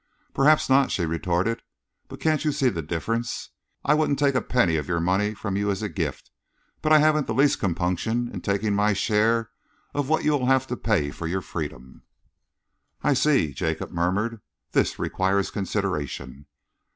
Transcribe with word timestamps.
"Perhaps 0.33 0.67
not," 0.67 0.89
she 0.89 1.05
retorted, 1.05 1.61
"but 2.07 2.19
can't 2.19 2.43
you 2.43 2.51
see 2.51 2.69
the 2.69 2.81
difference? 2.81 3.51
I 3.85 3.93
wouldn't 3.93 4.17
take 4.17 4.33
a 4.33 4.41
penny 4.41 4.75
of 4.77 4.87
your 4.87 4.99
money 4.99 5.35
from 5.35 5.55
you 5.55 5.69
as 5.69 5.83
a 5.83 5.89
gift, 5.89 6.31
but 6.81 6.91
I 6.91 6.97
haven't 6.97 7.27
the 7.27 7.35
least 7.35 7.59
compunction 7.59 8.27
in 8.33 8.41
taking 8.41 8.73
my 8.73 8.93
share 8.93 9.51
of 9.93 10.09
what 10.09 10.23
you 10.23 10.31
will 10.31 10.47
have 10.47 10.65
to 10.69 10.75
pay 10.75 11.11
for 11.11 11.27
your 11.27 11.41
freedom." 11.41 12.01
"I 13.03 13.13
see," 13.13 13.53
Jacob 13.53 13.91
murmured. 13.91 14.41
"This 14.71 14.97
requires 14.97 15.51
consideration." 15.51 16.47